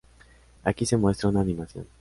[0.63, 1.85] Aquí se muestra una animación.